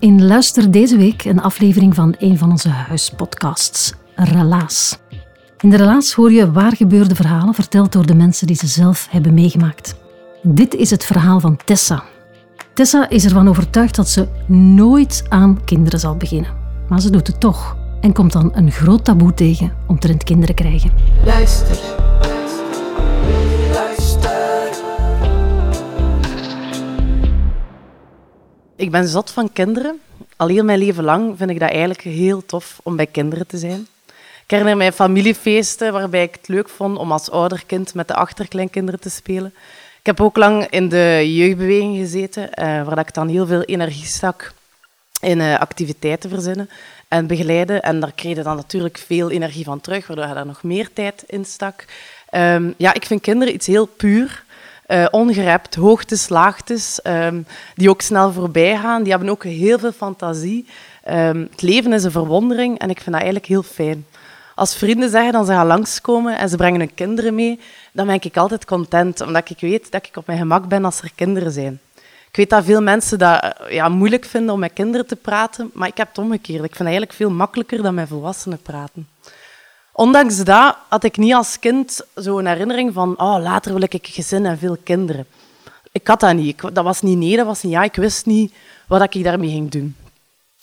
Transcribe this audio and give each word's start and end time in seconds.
In 0.00 0.26
Luister 0.26 0.70
deze 0.70 0.96
week 0.96 1.24
een 1.24 1.40
aflevering 1.40 1.94
van 1.94 2.14
een 2.18 2.38
van 2.38 2.50
onze 2.50 2.68
huispodcasts, 2.68 3.92
Relaas. 4.14 4.98
In 5.60 5.70
de 5.70 5.76
Relaas 5.76 6.12
hoor 6.12 6.32
je 6.32 6.52
waargebeurde 6.52 7.14
verhalen 7.14 7.54
verteld 7.54 7.92
door 7.92 8.06
de 8.06 8.14
mensen 8.14 8.46
die 8.46 8.56
ze 8.56 8.66
zelf 8.66 9.06
hebben 9.10 9.34
meegemaakt. 9.34 9.94
Dit 10.42 10.74
is 10.74 10.90
het 10.90 11.04
verhaal 11.04 11.40
van 11.40 11.58
Tessa. 11.64 12.02
Tessa 12.74 13.08
is 13.08 13.24
ervan 13.24 13.48
overtuigd 13.48 13.96
dat 13.96 14.08
ze 14.08 14.28
nooit 14.46 15.24
aan 15.28 15.64
kinderen 15.64 16.00
zal 16.00 16.16
beginnen. 16.16 16.50
Maar 16.88 17.00
ze 17.00 17.10
doet 17.10 17.26
het 17.26 17.40
toch 17.40 17.76
en 18.00 18.12
komt 18.12 18.32
dan 18.32 18.50
een 18.54 18.70
groot 18.70 19.04
taboe 19.04 19.34
tegen 19.34 19.72
omtrent 19.86 20.24
kinderen 20.24 20.54
krijgen. 20.54 20.90
Luister. 21.24 22.09
Ik 28.80 28.90
ben 28.90 29.08
zot 29.08 29.30
van 29.30 29.52
kinderen. 29.52 30.00
Al 30.36 30.48
heel 30.48 30.64
mijn 30.64 30.78
leven 30.78 31.04
lang 31.04 31.34
vind 31.36 31.50
ik 31.50 31.60
dat 31.60 31.70
eigenlijk 31.70 32.00
heel 32.00 32.46
tof 32.46 32.80
om 32.82 32.96
bij 32.96 33.06
kinderen 33.06 33.46
te 33.46 33.58
zijn. 33.58 33.86
Ik 34.44 34.50
herinner 34.50 34.76
mij 34.76 34.92
familiefeesten 34.92 35.92
waarbij 35.92 36.22
ik 36.22 36.34
het 36.34 36.48
leuk 36.48 36.68
vond 36.68 36.98
om 36.98 37.12
als 37.12 37.30
ouderkind 37.30 37.94
met 37.94 38.08
de 38.08 38.14
achterkleinkinderen 38.14 39.00
te 39.00 39.10
spelen. 39.10 39.54
Ik 39.98 40.06
heb 40.06 40.20
ook 40.20 40.36
lang 40.36 40.66
in 40.66 40.88
de 40.88 41.34
jeugdbeweging 41.34 41.96
gezeten, 41.96 42.52
eh, 42.52 42.84
waar 42.84 42.98
ik 42.98 43.14
dan 43.14 43.28
heel 43.28 43.46
veel 43.46 43.62
energie 43.62 44.06
stak 44.06 44.52
in 45.20 45.40
eh, 45.40 45.58
activiteiten 45.58 46.30
verzinnen 46.30 46.70
en 47.08 47.26
begeleiden. 47.26 47.82
En 47.82 48.00
daar 48.00 48.12
kreeg 48.12 48.36
je 48.36 48.42
dan 48.42 48.56
natuurlijk 48.56 48.98
veel 48.98 49.30
energie 49.30 49.64
van 49.64 49.80
terug, 49.80 50.06
waardoor 50.06 50.26
je 50.26 50.34
daar 50.34 50.46
nog 50.46 50.62
meer 50.62 50.92
tijd 50.92 51.24
in 51.26 51.44
stak. 51.44 51.84
Ehm, 52.30 52.72
ja, 52.76 52.94
ik 52.94 53.04
vind 53.06 53.20
kinderen 53.20 53.54
iets 53.54 53.66
heel 53.66 53.86
puur 53.86 54.44
uh, 54.90 55.06
ongerept, 55.10 55.74
hoogtes, 55.74 56.28
laagtes, 56.28 57.00
um, 57.04 57.46
die 57.74 57.90
ook 57.90 58.00
snel 58.00 58.32
voorbij 58.32 58.76
gaan. 58.76 59.02
Die 59.02 59.12
hebben 59.12 59.30
ook 59.30 59.44
heel 59.44 59.78
veel 59.78 59.92
fantasie. 59.92 60.66
Um, 61.08 61.48
het 61.50 61.62
leven 61.62 61.92
is 61.92 62.04
een 62.04 62.10
verwondering 62.10 62.78
en 62.78 62.90
ik 62.90 62.96
vind 62.96 63.10
dat 63.10 63.14
eigenlijk 63.14 63.46
heel 63.46 63.62
fijn. 63.62 64.06
Als 64.54 64.76
vrienden 64.76 65.10
zeggen 65.10 65.32
dat 65.32 65.46
ze 65.46 65.52
gaan 65.52 65.66
langskomen 65.66 66.38
en 66.38 66.48
ze 66.48 66.56
brengen 66.56 66.80
hun 66.80 66.94
kinderen 66.94 67.34
mee, 67.34 67.60
dan 67.92 68.06
ben 68.06 68.14
ik 68.20 68.36
altijd 68.36 68.64
content, 68.64 69.20
omdat 69.20 69.50
ik 69.50 69.60
weet 69.60 69.90
dat 69.90 70.06
ik 70.06 70.16
op 70.16 70.26
mijn 70.26 70.38
gemak 70.38 70.68
ben 70.68 70.84
als 70.84 71.02
er 71.02 71.10
kinderen 71.14 71.52
zijn. 71.52 71.80
Ik 72.28 72.36
weet 72.36 72.50
dat 72.50 72.64
veel 72.64 72.82
mensen 72.82 73.18
dat 73.18 73.42
eh, 73.42 73.72
ja, 73.74 73.88
moeilijk 73.88 74.24
vinden 74.24 74.54
om 74.54 74.60
met 74.60 74.72
kinderen 74.72 75.06
te 75.06 75.16
praten, 75.16 75.70
maar 75.74 75.88
ik 75.88 75.96
heb 75.96 76.08
het 76.08 76.18
omgekeerd. 76.18 76.64
Ik 76.64 76.76
vind 76.76 76.78
het 76.78 76.86
eigenlijk 76.86 77.12
veel 77.12 77.30
makkelijker 77.30 77.82
dan 77.82 77.94
met 77.94 78.08
volwassenen 78.08 78.62
praten. 78.62 79.08
Ondanks 80.00 80.44
dat 80.44 80.76
had 80.88 81.04
ik 81.04 81.16
niet 81.16 81.34
als 81.34 81.58
kind 81.58 82.00
zo'n 82.14 82.46
herinnering 82.46 82.92
van 82.92 83.18
oh, 83.18 83.42
later 83.42 83.72
wil 83.72 83.82
ik 83.82 83.92
een 83.92 84.00
gezin 84.02 84.46
en 84.46 84.58
veel 84.58 84.76
kinderen. 84.84 85.26
Ik 85.92 86.06
had 86.06 86.20
dat 86.20 86.34
niet. 86.34 86.60
dat 86.72 86.84
was 86.84 87.00
niet 87.00 87.18
nee, 87.18 87.36
dat 87.36 87.46
was 87.46 87.62
niet 87.62 87.72
ja. 87.72 87.82
Ik 87.82 87.94
wist 87.94 88.26
niet 88.26 88.52
wat 88.86 89.14
ik 89.14 89.24
daarmee 89.24 89.50
ging 89.50 89.70
doen. 89.70 89.96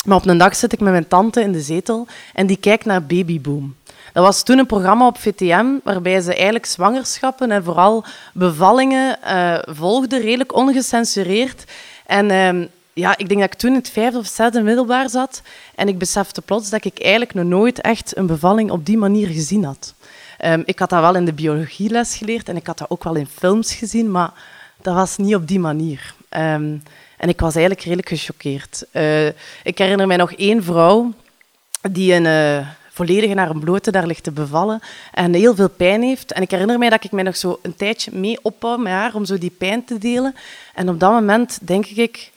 Maar 0.05 0.17
op 0.17 0.25
een 0.25 0.37
dag 0.37 0.55
zit 0.55 0.73
ik 0.73 0.79
met 0.79 0.91
mijn 0.91 1.07
tante 1.07 1.41
in 1.41 1.51
de 1.51 1.61
zetel 1.61 2.07
en 2.33 2.47
die 2.47 2.57
kijkt 2.57 2.85
naar 2.85 3.03
Babyboom. 3.03 3.75
Dat 4.13 4.23
was 4.23 4.43
toen 4.43 4.57
een 4.57 4.65
programma 4.65 5.07
op 5.07 5.17
VTM 5.17 5.65
waarbij 5.83 6.21
ze 6.21 6.33
eigenlijk 6.33 6.65
zwangerschappen 6.65 7.51
en 7.51 7.63
vooral 7.63 8.03
bevallingen 8.33 9.19
uh, 9.25 9.57
volgden, 9.65 10.21
redelijk 10.21 10.55
ongecensureerd. 10.55 11.63
En 12.05 12.29
uh, 12.29 12.67
ja, 12.97 13.17
ik 13.17 13.27
denk 13.27 13.39
dat 13.39 13.53
ik 13.53 13.59
toen 13.59 13.69
in 13.69 13.77
het 13.77 13.89
vijfde 13.89 14.17
of 14.17 14.27
zesde 14.27 14.61
middelbaar 14.61 15.09
zat 15.09 15.41
en 15.75 15.87
ik 15.87 15.97
besefte 15.97 16.41
plots 16.41 16.69
dat 16.69 16.85
ik 16.85 16.99
eigenlijk 16.99 17.33
nog 17.33 17.45
nooit 17.45 17.81
echt 17.81 18.17
een 18.17 18.25
bevalling 18.25 18.71
op 18.71 18.85
die 18.85 18.97
manier 18.97 19.27
gezien 19.27 19.63
had. 19.63 19.93
Um, 20.45 20.63
ik 20.65 20.79
had 20.79 20.89
dat 20.89 21.01
wel 21.01 21.15
in 21.15 21.25
de 21.25 21.33
biologieles 21.33 22.15
geleerd 22.15 22.49
en 22.49 22.55
ik 22.55 22.67
had 22.67 22.77
dat 22.77 22.89
ook 22.89 23.03
wel 23.03 23.15
in 23.15 23.27
films 23.27 23.73
gezien, 23.73 24.11
maar 24.11 24.31
dat 24.81 24.95
was 24.95 25.17
niet 25.17 25.35
op 25.35 25.47
die 25.47 25.59
manier. 25.59 26.13
Um, 26.29 26.83
en 27.17 27.29
ik 27.29 27.39
was 27.39 27.55
eigenlijk 27.55 27.83
redelijk 27.83 28.09
gechoqueerd. 28.09 28.85
Uh, 28.93 29.27
ik 29.63 29.77
herinner 29.77 30.07
mij 30.07 30.17
nog 30.17 30.31
één 30.33 30.63
vrouw 30.63 31.13
die 31.91 32.13
een 32.13 32.25
uh, 32.25 32.67
volledige 32.89 33.33
naar 33.33 33.49
een 33.49 33.59
blote 33.59 33.91
daar 33.91 34.07
ligt 34.07 34.23
te 34.23 34.31
bevallen 34.31 34.79
en 35.13 35.33
heel 35.33 35.55
veel 35.55 35.69
pijn 35.69 36.01
heeft. 36.01 36.31
En 36.31 36.41
ik 36.41 36.51
herinner 36.51 36.77
mij 36.77 36.89
dat 36.89 37.03
ik 37.03 37.11
mij 37.11 37.23
nog 37.23 37.37
zo 37.37 37.59
een 37.61 37.75
tijdje 37.75 38.11
mee 38.13 38.39
opbouw 38.41 38.77
met 38.77 38.91
haar 38.91 39.15
om 39.15 39.25
zo 39.25 39.37
die 39.37 39.55
pijn 39.57 39.85
te 39.85 39.97
delen. 39.97 40.35
En 40.73 40.89
op 40.89 40.99
dat 40.99 41.11
moment 41.11 41.59
denk 41.61 41.85
ik, 41.85 42.31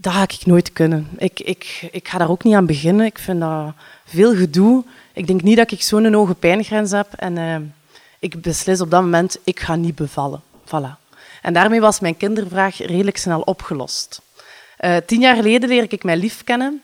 dat 0.00 0.12
ga 0.12 0.22
ik 0.22 0.46
nooit 0.46 0.72
kunnen. 0.72 1.08
Ik, 1.18 1.40
ik, 1.40 1.88
ik 1.92 2.08
ga 2.08 2.18
daar 2.18 2.30
ook 2.30 2.44
niet 2.44 2.54
aan 2.54 2.66
beginnen. 2.66 3.06
Ik 3.06 3.18
vind 3.18 3.40
dat 3.40 3.72
veel 4.04 4.36
gedoe. 4.36 4.84
Ik 5.12 5.26
denk 5.26 5.42
niet 5.42 5.56
dat 5.56 5.70
ik 5.70 5.82
zo'n 5.82 6.12
hoge 6.12 6.34
pijngrens 6.34 6.90
heb. 6.90 7.12
En 7.16 7.36
uh, 7.36 7.56
ik 8.18 8.42
beslis 8.42 8.80
op 8.80 8.90
dat 8.90 9.02
moment, 9.02 9.38
ik 9.44 9.60
ga 9.60 9.76
niet 9.76 9.94
bevallen. 9.94 10.42
Voilà. 10.64 10.98
En 11.42 11.52
daarmee 11.52 11.80
was 11.80 12.00
mijn 12.00 12.16
kindervraag 12.16 12.78
redelijk 12.78 13.16
snel 13.16 13.40
opgelost. 13.40 14.22
Uh, 14.80 14.96
tien 15.06 15.20
jaar 15.20 15.36
geleden 15.36 15.68
leer 15.68 15.86
ik 15.88 16.04
mijn 16.04 16.18
lief 16.18 16.44
kennen. 16.44 16.82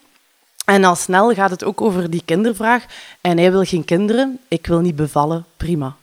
En 0.65 0.85
al 0.85 0.97
snel 0.97 1.35
gaat 1.35 1.51
het 1.51 1.65
ook 1.65 1.81
over 1.81 2.11
die 2.11 2.23
kindervraag. 2.25 2.85
En 3.21 3.39
hij 3.39 3.51
wil 3.51 3.65
geen 3.65 3.85
kinderen, 3.85 4.39
ik 4.49 4.67
wil 4.67 4.81
niet 4.81 4.97
bevallen, 4.97 5.45
prima. 5.57 5.97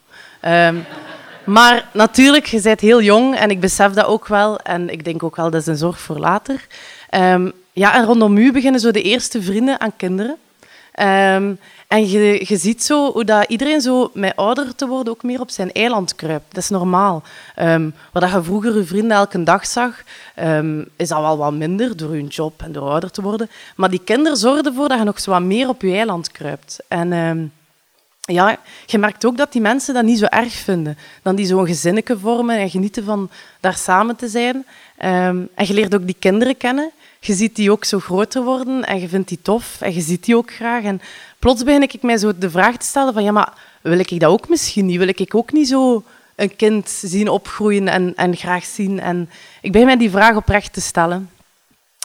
Um, 0.45 0.85
maar 1.45 1.89
natuurlijk, 1.91 2.45
je 2.45 2.61
bent 2.61 2.79
heel 2.79 3.01
jong 3.01 3.35
en 3.35 3.49
ik 3.49 3.59
besef 3.59 3.91
dat 3.91 4.05
ook 4.05 4.27
wel. 4.27 4.59
En 4.59 4.89
ik 4.89 5.03
denk 5.03 5.23
ook 5.23 5.35
wel, 5.35 5.49
dat 5.49 5.61
is 5.61 5.67
een 5.67 5.77
zorg 5.77 5.99
voor 5.99 6.19
later. 6.19 6.67
Um, 7.11 7.51
ja, 7.71 7.95
en 7.95 8.05
rondom 8.05 8.37
u 8.37 8.51
beginnen 8.51 8.79
zo 8.79 8.91
de 8.91 9.01
eerste 9.01 9.41
vrienden 9.41 9.79
aan 9.79 9.95
kinderen. 9.97 10.37
Um, 10.99 11.59
en 11.87 12.09
je, 12.09 12.45
ziet 12.47 12.83
zo 12.83 13.11
hoe 13.11 13.23
dat 13.23 13.45
iedereen 13.47 13.81
zo 13.81 14.11
met 14.13 14.35
ouder 14.35 14.75
te 14.75 14.87
worden 14.87 15.13
ook 15.13 15.23
meer 15.23 15.39
op 15.39 15.49
zijn 15.49 15.71
eiland 15.71 16.15
kruipt. 16.15 16.53
Dat 16.53 16.63
is 16.63 16.69
normaal. 16.69 17.23
Um, 17.59 17.93
waar 18.11 18.35
je 18.35 18.43
vroeger 18.43 18.75
je 18.75 18.83
vrienden 18.83 19.17
elke 19.17 19.43
dag 19.43 19.65
zag, 19.65 20.03
is 20.95 21.07
dat 21.07 21.19
wel 21.19 21.37
wat 21.37 21.53
minder 21.53 21.97
door 21.97 22.15
je 22.15 22.23
job 22.23 22.61
en 22.61 22.71
door 22.71 22.89
ouder 22.89 23.11
te 23.11 23.21
worden. 23.21 23.49
Maar 23.75 23.89
die 23.89 24.01
kinderen 24.03 24.37
zorgen 24.37 24.65
ervoor 24.65 24.89
dat 24.89 24.97
je 24.97 25.03
nog 25.03 25.19
zo 25.19 25.31
wat 25.31 25.41
meer 25.41 25.69
op 25.69 25.81
je 25.81 25.95
eiland 25.95 26.31
kruipt. 26.31 26.79
En 26.87 27.11
ja, 28.31 28.57
je 28.85 28.97
merkt 28.97 29.25
ook 29.25 29.37
dat 29.37 29.51
die 29.51 29.61
mensen 29.61 29.93
dat 29.93 30.03
niet 30.03 30.19
zo 30.19 30.25
erg 30.25 30.53
vinden. 30.53 30.97
Dan 31.21 31.35
die 31.35 31.45
zo'n 31.45 31.65
gezinnetje 31.65 32.17
vormen 32.17 32.57
en 32.57 32.69
genieten 32.69 33.03
van 33.03 33.29
daar 33.59 33.77
samen 33.77 34.15
te 34.15 34.27
zijn. 34.27 34.55
Um, 34.55 35.49
en 35.55 35.67
je 35.67 35.73
leert 35.73 35.95
ook 35.95 36.05
die 36.05 36.15
kinderen 36.19 36.57
kennen. 36.57 36.91
Je 37.19 37.33
ziet 37.33 37.55
die 37.55 37.71
ook 37.71 37.85
zo 37.85 37.99
groter 37.99 38.43
worden 38.43 38.83
en 38.83 38.99
je 38.99 39.07
vindt 39.07 39.27
die 39.27 39.41
tof 39.41 39.81
en 39.81 39.93
je 39.93 40.01
ziet 40.01 40.25
die 40.25 40.37
ook 40.37 40.53
graag. 40.53 40.83
En 40.83 41.01
plots 41.39 41.63
begin 41.63 41.81
ik 41.81 42.01
mij 42.01 42.17
zo 42.17 42.37
de 42.37 42.49
vraag 42.49 42.77
te 42.77 42.85
stellen 42.85 43.13
van 43.13 43.23
ja, 43.23 43.31
maar 43.31 43.53
wil 43.81 43.99
ik 43.99 44.19
dat 44.19 44.29
ook 44.29 44.49
misschien 44.49 44.85
niet? 44.85 44.97
Wil 44.97 45.07
ik 45.07 45.35
ook 45.35 45.51
niet 45.51 45.67
zo 45.67 46.03
een 46.35 46.55
kind 46.55 46.89
zien 46.89 47.29
opgroeien 47.29 47.87
en, 47.87 48.13
en 48.15 48.35
graag 48.35 48.65
zien? 48.65 48.99
En 48.99 49.29
ik 49.61 49.71
begin 49.71 49.87
mij 49.87 49.97
die 49.97 50.11
vraag 50.11 50.35
oprecht 50.35 50.73
te 50.73 50.81
stellen. 50.81 51.29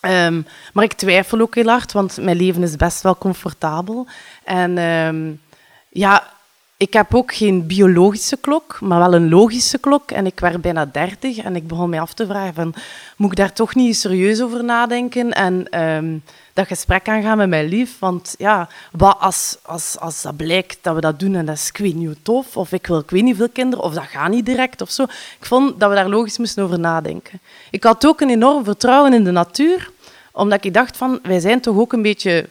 Um, 0.06 0.46
maar 0.72 0.84
ik 0.84 0.92
twijfel 0.92 1.40
ook 1.40 1.54
heel 1.54 1.68
hard, 1.68 1.92
want 1.92 2.16
mijn 2.20 2.36
leven 2.36 2.62
is 2.62 2.76
best 2.76 3.02
wel 3.02 3.18
comfortabel. 3.18 4.06
En 4.44 4.78
um, 4.78 5.40
ja, 5.88 6.36
ik 6.78 6.92
heb 6.92 7.14
ook 7.14 7.34
geen 7.34 7.66
biologische 7.66 8.36
klok, 8.36 8.80
maar 8.80 8.98
wel 8.98 9.14
een 9.14 9.28
logische 9.28 9.78
klok. 9.78 10.10
En 10.10 10.26
ik 10.26 10.40
werd 10.40 10.60
bijna 10.60 10.84
dertig 10.84 11.38
en 11.38 11.56
ik 11.56 11.66
begon 11.66 11.90
mij 11.90 12.00
af 12.00 12.14
te 12.14 12.26
vragen 12.26 12.54
van, 12.54 12.74
moet 13.16 13.30
ik 13.30 13.36
daar 13.36 13.52
toch 13.52 13.74
niet 13.74 13.96
serieus 13.96 14.42
over 14.42 14.64
nadenken 14.64 15.32
en 15.32 15.82
um, 15.82 16.22
dat 16.52 16.66
gesprek 16.66 17.08
aangaan 17.08 17.36
met 17.36 17.48
mijn 17.48 17.68
lief? 17.68 17.98
Want 17.98 18.34
ja, 18.38 18.68
wat 18.92 19.16
als, 19.20 19.56
als, 19.62 19.98
als 19.98 20.22
dat 20.22 20.36
blijkt 20.36 20.78
dat 20.82 20.94
we 20.94 21.00
dat 21.00 21.20
doen 21.20 21.34
en 21.34 21.46
dat 21.46 21.56
is 21.56 21.68
ik 21.68 21.76
weet 21.76 21.94
niet 21.94 22.18
tof, 22.22 22.56
of 22.56 22.72
ik 22.72 22.86
wil 22.86 22.98
ik 22.98 23.10
weet 23.10 23.22
niet 23.22 23.36
veel 23.36 23.48
kinderen, 23.48 23.84
of 23.84 23.94
dat 23.94 24.04
gaat 24.04 24.30
niet 24.30 24.46
direct 24.46 24.80
of 24.80 24.90
zo. 24.90 25.02
Ik 25.40 25.46
vond 25.46 25.80
dat 25.80 25.88
we 25.88 25.94
daar 25.94 26.08
logisch 26.08 26.38
moesten 26.38 26.64
over 26.64 26.78
nadenken. 26.78 27.40
Ik 27.70 27.84
had 27.84 28.06
ook 28.06 28.20
een 28.20 28.30
enorm 28.30 28.64
vertrouwen 28.64 29.12
in 29.12 29.24
de 29.24 29.30
natuur, 29.30 29.90
omdat 30.32 30.64
ik 30.64 30.74
dacht 30.74 30.96
van, 30.96 31.18
wij 31.22 31.40
zijn 31.40 31.60
toch 31.60 31.76
ook 31.76 31.92
een 31.92 32.02
beetje 32.02 32.48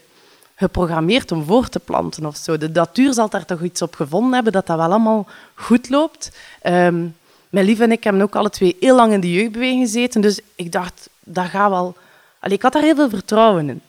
geprogrammeerd 0.58 1.32
om 1.32 1.44
voor 1.44 1.70
te 1.70 1.80
planten 1.80 2.26
of 2.26 2.36
zo. 2.36 2.58
De 2.58 2.70
natuur 2.70 3.14
zal 3.14 3.30
daar 3.30 3.46
toch 3.46 3.62
iets 3.62 3.82
op 3.82 3.96
gevonden 3.96 4.34
hebben 4.34 4.54
dat 4.54 4.68
dat 4.68 4.78
wel 4.78 4.86
allemaal 4.86 5.28
goed 5.54 5.90
loopt. 5.90 6.32
Um, 6.64 7.16
mijn 7.50 7.66
lief 7.66 7.80
en 7.80 7.92
ik 7.92 8.04
hebben 8.04 8.22
ook 8.22 8.36
alle 8.36 8.50
twee 8.50 8.76
heel 8.80 8.96
lang 8.96 9.14
in 9.14 9.20
de 9.20 9.34
jeugdbeweging 9.34 9.82
gezeten, 9.82 10.22
dus 10.22 10.40
ik 10.56 10.72
dacht, 10.72 11.10
dat 11.24 11.46
gaat 11.46 11.70
wel... 11.70 11.96
Allee, 12.40 12.56
ik 12.56 12.62
had 12.62 12.74
daar 12.74 12.82
heel 12.82 12.96
veel 12.96 13.10
vertrouwen 13.10 13.70
in. 13.70 13.82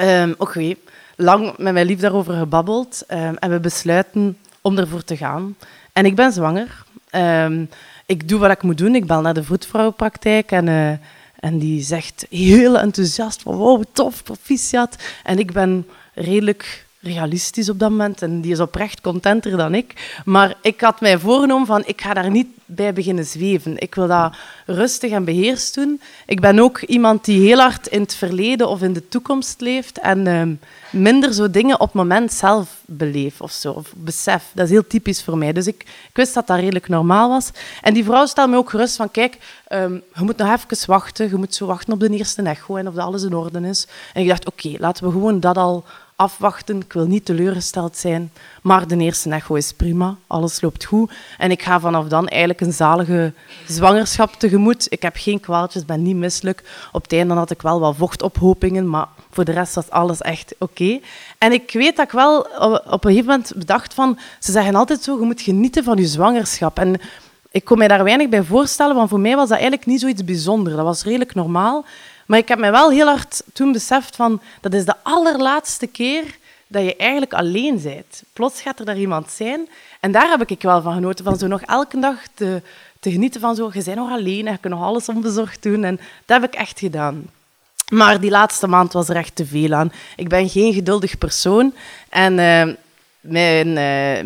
Um, 0.00 0.34
Oké, 0.38 0.74
lang 1.16 1.56
met 1.56 1.72
mijn 1.72 1.86
lief 1.86 2.00
daarover 2.00 2.34
gebabbeld 2.34 3.02
um, 3.08 3.36
en 3.36 3.50
we 3.50 3.60
besluiten 3.60 4.38
om 4.60 4.78
ervoor 4.78 5.04
te 5.04 5.16
gaan. 5.16 5.56
En 5.92 6.04
ik 6.04 6.14
ben 6.14 6.32
zwanger. 6.32 6.84
ik 8.06 8.28
doe 8.28 8.38
wat 8.38 8.50
ik 8.50 8.62
moet 8.62 8.78
doen. 8.78 8.94
Ik 8.94 9.06
bel 9.06 9.20
naar 9.20 9.34
de 9.34 9.44
vroedvrouwenpraktijk 9.44 10.50
en... 10.50 10.66
Uh, 10.66 10.92
en 11.40 11.58
die 11.58 11.82
zegt 11.82 12.26
heel 12.30 12.78
enthousiast 12.78 13.42
van 13.42 13.54
wow, 13.56 13.84
tof, 13.92 14.22
proficiat. 14.22 14.96
En 15.24 15.38
ik 15.38 15.52
ben 15.52 15.86
redelijk 16.14 16.86
realistisch 17.00 17.68
op 17.68 17.78
dat 17.78 17.90
moment 17.90 18.22
en 18.22 18.40
die 18.40 18.52
is 18.52 18.60
oprecht 18.60 19.00
contenter 19.00 19.56
dan 19.56 19.74
ik. 19.74 20.20
Maar 20.24 20.54
ik 20.62 20.80
had 20.80 21.00
mij 21.00 21.18
voorgenomen 21.18 21.66
van 21.66 21.82
ik 21.86 22.00
ga 22.00 22.14
daar 22.14 22.30
niet 22.30 22.46
bij 22.64 22.92
beginnen 22.92 23.24
zweven. 23.24 23.78
Ik 23.78 23.94
wil 23.94 24.06
dat 24.06 24.34
rustig 24.66 25.10
en 25.10 25.24
beheerst 25.24 25.74
doen. 25.74 26.00
Ik 26.26 26.40
ben 26.40 26.58
ook 26.58 26.80
iemand 26.80 27.24
die 27.24 27.40
heel 27.40 27.58
hard 27.58 27.86
in 27.86 28.00
het 28.00 28.14
verleden 28.14 28.68
of 28.68 28.82
in 28.82 28.92
de 28.92 29.08
toekomst 29.08 29.60
leeft 29.60 29.98
en 29.98 30.26
ehm, 30.26 30.54
minder 30.90 31.32
zo 31.32 31.50
dingen 31.50 31.80
op 31.80 31.86
het 31.86 31.94
moment 31.94 32.32
zelf 32.32 32.80
beleef 32.84 33.40
of 33.40 33.52
zo, 33.52 33.72
of 33.72 33.92
besef. 33.96 34.50
Dat 34.54 34.64
is 34.64 34.70
heel 34.70 34.86
typisch 34.86 35.22
voor 35.22 35.38
mij. 35.38 35.52
Dus 35.52 35.66
ik, 35.66 35.84
wist 36.12 36.34
dat 36.34 36.46
dat 36.46 36.58
redelijk 36.58 36.88
normaal 36.88 37.28
was. 37.28 37.50
En 37.82 37.94
die 37.94 38.04
vrouw 38.04 38.26
stelde 38.26 38.50
me 38.50 38.56
ook 38.56 38.70
gerust 38.70 38.96
van 38.96 39.10
kijk, 39.10 39.38
um, 39.72 40.02
je 40.14 40.22
moet 40.22 40.36
nog 40.36 40.48
even 40.48 40.86
wachten. 40.86 41.28
Je 41.28 41.36
moet 41.36 41.54
zo 41.54 41.66
wachten 41.66 41.92
op 41.92 42.00
de 42.00 42.08
eerste 42.08 42.42
echo 42.42 42.76
en 42.76 42.88
of 42.88 42.94
dat 42.94 43.04
alles 43.04 43.22
in 43.22 43.34
orde 43.34 43.60
is. 43.60 43.86
En 44.12 44.22
ik 44.22 44.28
dacht 44.28 44.46
oké, 44.46 44.74
laten 44.78 45.04
we 45.04 45.10
gewoon 45.10 45.40
dat 45.40 45.56
al 45.56 45.84
afwachten. 46.20 46.80
Ik 46.80 46.92
wil 46.92 47.06
niet 47.06 47.24
teleurgesteld 47.24 47.96
zijn. 47.96 48.32
Maar 48.62 48.86
de 48.86 48.96
eerste 48.96 49.30
echo 49.30 49.54
is 49.54 49.72
prima. 49.72 50.16
Alles 50.26 50.60
loopt 50.60 50.84
goed. 50.84 51.12
En 51.38 51.50
ik 51.50 51.62
ga 51.62 51.80
vanaf 51.80 52.06
dan 52.08 52.28
eigenlijk 52.28 52.60
een 52.60 52.72
zalige 52.72 53.32
zwangerschap 53.66 54.32
tegemoet. 54.32 54.86
Ik 54.88 55.02
heb 55.02 55.16
geen 55.16 55.40
kwaaltjes, 55.40 55.84
ben 55.84 56.02
niet 56.02 56.16
misselijk. 56.16 56.88
Op 56.92 57.02
het 57.02 57.12
einde 57.12 57.34
had 57.34 57.50
ik 57.50 57.62
wel 57.62 57.80
wat 57.80 57.96
vochtophopingen, 57.96 58.88
maar 58.88 59.06
voor 59.30 59.44
de 59.44 59.52
rest 59.52 59.74
was 59.74 59.90
alles 59.90 60.20
echt 60.20 60.54
oké. 60.58 61.00
En 61.38 61.52
ik 61.52 61.70
weet 61.72 61.96
dat 61.96 62.06
ik 62.06 62.12
wel 62.12 62.40
op 62.90 63.04
een 63.04 63.10
gegeven 63.10 63.30
moment 63.30 63.52
bedacht 63.56 63.94
van... 63.94 64.18
Ze 64.38 64.52
zeggen 64.52 64.74
altijd 64.74 65.02
zo, 65.02 65.18
je 65.18 65.24
moet 65.24 65.40
genieten 65.40 65.84
van 65.84 65.96
je 65.96 66.06
zwangerschap. 66.06 66.78
En 66.78 67.00
ik 67.50 67.64
kon 67.64 67.78
mij 67.78 67.88
daar 67.88 68.04
weinig 68.04 68.28
bij 68.28 68.42
voorstellen, 68.42 68.94
want 68.94 69.08
voor 69.08 69.20
mij 69.20 69.36
was 69.36 69.48
dat 69.48 69.58
eigenlijk 69.58 69.86
niet 69.86 70.00
zoiets 70.00 70.24
bijzonders. 70.24 70.76
Dat 70.76 70.84
was 70.84 71.04
redelijk 71.04 71.34
normaal. 71.34 71.84
Maar 72.30 72.38
ik 72.38 72.48
heb 72.48 72.58
mij 72.58 72.70
wel 72.70 72.90
heel 72.90 73.06
hard 73.06 73.42
toen 73.52 73.72
beseft 73.72 74.16
van 74.16 74.40
dat 74.60 74.74
is 74.74 74.84
de 74.84 74.94
allerlaatste 75.02 75.86
keer 75.86 76.24
dat 76.66 76.84
je 76.84 76.96
eigenlijk 76.96 77.32
alleen 77.32 77.82
bent. 77.82 78.22
Plots 78.32 78.60
gaat 78.60 78.78
er 78.78 78.84
daar 78.84 78.98
iemand 78.98 79.30
zijn. 79.30 79.68
En 80.00 80.12
daar 80.12 80.28
heb 80.28 80.50
ik 80.50 80.62
wel 80.62 80.82
van 80.82 80.94
genoten, 80.94 81.24
van 81.24 81.38
zo 81.38 81.46
nog 81.46 81.60
elke 81.60 82.00
dag 82.00 82.16
te, 82.34 82.62
te 83.00 83.10
genieten 83.10 83.40
van 83.40 83.54
zo, 83.54 83.70
je 83.72 83.82
bent 83.84 83.96
nog 83.96 84.10
alleen 84.10 84.46
en 84.46 84.52
je 84.52 84.58
kunt 84.58 84.74
nog 84.74 84.82
alles 84.82 85.08
onbezorgd 85.08 85.62
doen. 85.62 85.84
En 85.84 86.00
dat 86.26 86.40
heb 86.40 86.52
ik 86.52 86.58
echt 86.58 86.78
gedaan. 86.78 87.30
Maar 87.88 88.20
die 88.20 88.30
laatste 88.30 88.66
maand 88.66 88.92
was 88.92 89.08
er 89.08 89.16
echt 89.16 89.36
te 89.36 89.46
veel 89.46 89.72
aan. 89.72 89.92
Ik 90.16 90.28
ben 90.28 90.48
geen 90.48 90.72
geduldig 90.72 91.18
persoon. 91.18 91.74
En 92.08 92.38
uh, 92.38 92.74
mijn, 93.20 93.66
uh, 93.68 93.74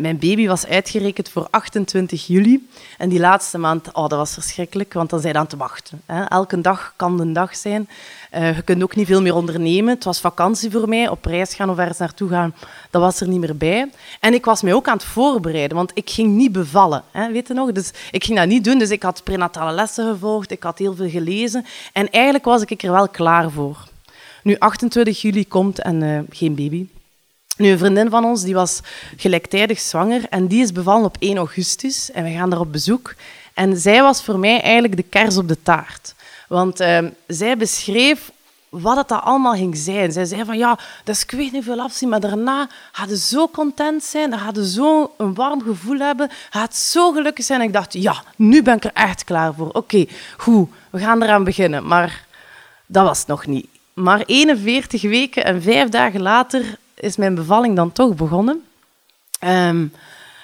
mijn 0.01 0.17
baby 0.19 0.47
was 0.47 0.65
uitgerekend 0.65 1.29
voor 1.29 1.47
28 1.49 2.27
juli. 2.27 2.69
En 2.97 3.09
die 3.09 3.19
laatste 3.19 3.57
maand, 3.57 3.93
oh, 3.93 4.07
dat 4.07 4.17
was 4.17 4.33
verschrikkelijk, 4.33 4.93
want 4.93 5.09
dan 5.09 5.19
zijn 5.19 5.37
aan 5.37 5.47
te 5.47 5.57
wachten. 5.57 6.01
Hè. 6.05 6.23
Elke 6.23 6.61
dag 6.61 6.93
kan 6.95 7.19
een 7.19 7.33
dag 7.33 7.55
zijn. 7.55 7.89
Uh, 8.33 8.55
je 8.55 8.61
kunt 8.61 8.83
ook 8.83 8.95
niet 8.95 9.07
veel 9.07 9.21
meer 9.21 9.35
ondernemen. 9.35 9.93
Het 9.93 10.03
was 10.03 10.19
vakantie 10.19 10.71
voor 10.71 10.89
mij, 10.89 11.09
op 11.09 11.25
reis 11.25 11.55
gaan 11.55 11.69
of 11.69 11.77
ergens 11.77 11.97
naartoe 11.97 12.29
gaan, 12.29 12.55
dat 12.89 13.01
was 13.01 13.21
er 13.21 13.27
niet 13.27 13.39
meer 13.39 13.57
bij. 13.57 13.89
En 14.19 14.33
ik 14.33 14.45
was 14.45 14.61
mij 14.61 14.73
ook 14.73 14.87
aan 14.87 14.97
het 14.97 15.05
voorbereiden, 15.05 15.77
want 15.77 15.91
ik 15.93 16.09
ging 16.09 16.35
niet 16.35 16.51
bevallen, 16.51 17.03
hè, 17.11 17.31
weet 17.31 17.47
je 17.47 17.53
nog? 17.53 17.71
Dus 17.71 17.91
ik 18.11 18.23
ging 18.23 18.37
dat 18.37 18.47
niet 18.47 18.63
doen, 18.63 18.79
dus 18.79 18.89
ik 18.89 19.03
had 19.03 19.23
prenatale 19.23 19.71
lessen 19.71 20.11
gevolgd, 20.11 20.51
ik 20.51 20.63
had 20.63 20.77
heel 20.77 20.95
veel 20.95 21.09
gelezen. 21.09 21.65
En 21.93 22.09
eigenlijk 22.09 22.45
was 22.45 22.61
ik 22.61 22.83
er 22.83 22.91
wel 22.91 23.09
klaar 23.09 23.51
voor. 23.51 23.77
Nu, 24.43 24.55
28 24.57 25.21
juli 25.21 25.47
komt 25.47 25.79
en 25.79 26.01
uh, 26.01 26.19
geen 26.29 26.55
baby. 26.55 26.87
Nu, 27.57 27.69
een 27.69 27.77
vriendin 27.77 28.09
van 28.09 28.25
ons 28.25 28.41
die 28.41 28.53
was 28.53 28.79
gelijktijdig 29.17 29.79
zwanger 29.79 30.21
en 30.29 30.47
die 30.47 30.61
is 30.61 30.71
bevallen 30.71 31.05
op 31.05 31.15
1 31.19 31.37
augustus 31.37 32.11
en 32.11 32.23
we 32.23 32.31
gaan 32.31 32.49
daar 32.49 32.59
op 32.59 32.71
bezoek. 32.71 33.15
En 33.53 33.77
zij 33.77 34.01
was 34.01 34.23
voor 34.23 34.39
mij 34.39 34.61
eigenlijk 34.61 34.95
de 34.95 35.03
kers 35.03 35.37
op 35.37 35.47
de 35.47 35.61
taart. 35.63 36.15
Want 36.47 36.81
uh, 36.81 36.99
zij 37.27 37.57
beschreef 37.57 38.31
wat 38.69 38.97
het 38.97 39.11
allemaal 39.11 39.53
ging 39.53 39.77
zijn. 39.77 40.11
Zij 40.11 40.25
zei 40.25 40.45
van 40.45 40.57
ja, 40.57 40.79
dat 41.03 41.15
is 41.15 41.23
ik 41.23 41.31
weet 41.31 41.51
niet 41.51 41.63
veel 41.63 41.79
afzien, 41.79 42.09
maar 42.09 42.19
daarna 42.19 42.69
gaat 42.91 43.09
ze 43.09 43.17
zo 43.17 43.47
content 43.47 44.03
zijn, 44.03 44.39
gaat 44.39 44.55
ze 44.55 44.69
zo 44.69 45.13
een 45.17 45.33
warm 45.33 45.61
gevoel 45.61 45.99
hebben, 45.99 46.29
gaat 46.49 46.75
zo 46.75 47.11
gelukkig 47.11 47.45
zijn. 47.45 47.61
Ik 47.61 47.73
dacht, 47.73 47.93
ja, 47.93 48.23
nu 48.35 48.63
ben 48.63 48.75
ik 48.75 48.83
er 48.83 48.93
echt 48.93 49.23
klaar 49.23 49.53
voor. 49.53 49.69
Oké, 49.69 50.05
goed, 50.37 50.69
we 50.89 50.99
gaan 50.99 51.23
eraan 51.23 51.43
beginnen. 51.43 51.87
Maar 51.87 52.25
dat 52.85 53.05
was 53.05 53.19
het 53.19 53.27
nog 53.27 53.45
niet. 53.45 53.67
Maar 53.93 54.23
41 54.25 55.01
weken 55.01 55.45
en 55.45 55.61
vijf 55.61 55.89
dagen 55.89 56.21
later 56.21 56.77
is 56.95 57.15
mijn 57.17 57.35
bevalling 57.35 57.75
dan 57.75 57.91
toch 57.91 58.15
begonnen. 58.15 58.63
Um, 59.43 59.93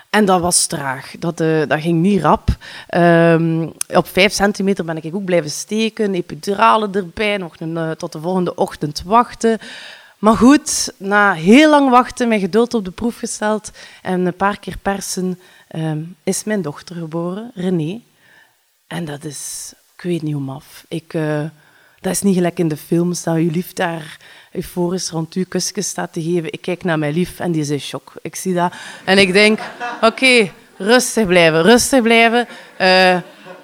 en 0.09 0.25
dat 0.25 0.41
was 0.41 0.65
traag. 0.65 1.13
Dat, 1.19 1.41
uh, 1.41 1.67
dat 1.67 1.81
ging 1.81 2.01
niet 2.01 2.21
rap. 2.21 2.49
Um, 2.95 3.73
op 3.87 4.07
vijf 4.07 4.33
centimeter 4.33 4.85
ben 4.85 5.03
ik 5.03 5.15
ook 5.15 5.25
blijven 5.25 5.51
steken. 5.51 6.13
Epiduralen 6.13 6.93
erbij. 6.93 7.37
Nog 7.37 7.59
een, 7.59 7.75
uh, 7.75 7.91
tot 7.91 8.11
de 8.11 8.19
volgende 8.19 8.55
ochtend 8.55 9.03
wachten. 9.05 9.59
Maar 10.21 10.37
goed, 10.37 10.93
na 10.97 11.33
heel 11.33 11.69
lang 11.69 11.89
wachten, 11.89 12.27
mijn 12.27 12.39
geduld 12.39 12.73
op 12.73 12.85
de 12.85 12.91
proef 12.91 13.17
gesteld 13.17 13.71
en 14.01 14.25
een 14.25 14.35
paar 14.35 14.59
keer 14.59 14.77
persen, 14.81 15.39
um, 15.75 16.15
is 16.23 16.43
mijn 16.43 16.61
dochter 16.61 16.95
geboren, 16.95 17.51
René. 17.55 18.01
En 18.87 19.05
dat 19.05 19.23
is, 19.23 19.73
ik 19.95 20.01
weet 20.01 20.21
niet 20.21 20.33
hoe 20.33 20.41
maf. 20.41 20.85
Ik, 20.87 21.13
uh, 21.13 21.43
dat 22.01 22.11
is 22.11 22.21
niet 22.21 22.35
gelijk 22.35 22.59
in 22.59 22.67
de 22.67 22.77
films, 22.77 23.23
dat 23.23 23.35
je 23.35 23.51
lief 23.51 23.73
daar 23.73 24.17
euforisch 24.51 25.09
rond 25.09 25.35
u 25.35 25.43
kusjes 25.43 25.87
staat 25.87 26.13
te 26.13 26.21
geven. 26.21 26.53
Ik 26.53 26.61
kijk 26.61 26.83
naar 26.83 26.99
mijn 26.99 27.13
lief 27.13 27.39
en 27.39 27.51
die 27.51 27.61
is 27.61 27.69
in 27.69 27.79
shock. 27.79 28.13
Ik 28.21 28.35
zie 28.35 28.53
dat 28.53 28.73
en 29.05 29.17
ik 29.17 29.33
denk, 29.33 29.59
oké, 30.01 30.51
rustig 30.77 31.25
blijven, 31.25 31.61
rustig 31.61 32.01
blijven. 32.01 32.47
Uh, 32.81 33.17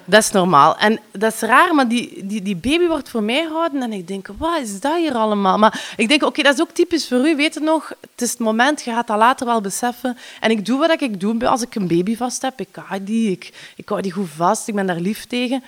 dat 0.04 0.22
is 0.22 0.30
normaal. 0.30 0.76
En 0.76 1.00
dat 1.12 1.34
is 1.34 1.40
raar, 1.40 1.74
maar 1.74 1.88
die, 1.88 2.26
die, 2.26 2.42
die 2.42 2.56
baby 2.56 2.86
wordt 2.86 3.08
voor 3.08 3.22
mij 3.22 3.46
gehouden 3.46 3.82
en 3.82 3.92
ik 3.92 4.06
denk, 4.06 4.28
wat 4.38 4.60
is 4.60 4.80
dat 4.80 4.96
hier 4.96 5.12
allemaal? 5.12 5.58
Maar 5.58 5.94
ik 5.96 6.08
denk, 6.08 6.22
oké, 6.22 6.42
dat 6.42 6.54
is 6.54 6.60
ook 6.60 6.70
typisch 6.70 7.08
voor 7.08 7.28
u. 7.28 7.36
Weet 7.36 7.54
je 7.54 7.60
nog, 7.60 7.88
het 7.88 8.22
is 8.22 8.30
het 8.30 8.38
moment, 8.38 8.82
je 8.82 8.90
gaat 8.90 9.06
dat 9.06 9.18
later 9.18 9.46
wel 9.46 9.60
beseffen. 9.60 10.16
En 10.40 10.50
ik 10.50 10.66
doe 10.66 10.78
wat 10.78 11.00
ik 11.00 11.20
doe 11.20 11.48
als 11.48 11.62
ik 11.62 11.74
een 11.74 11.86
baby 11.86 12.16
vast 12.16 12.42
heb. 12.42 12.60
Ik 12.60 12.68
hou 12.86 13.04
die, 13.04 13.30
ik, 13.30 13.52
ik 13.76 13.88
hou 13.88 14.02
die 14.02 14.12
goed 14.12 14.28
vast, 14.36 14.68
ik 14.68 14.74
ben 14.74 14.86
daar 14.86 15.00
lief 15.00 15.24
tegen. 15.24 15.64